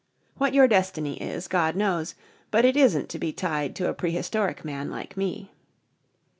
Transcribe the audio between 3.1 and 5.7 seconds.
be tied to a Prehistoric Man like me."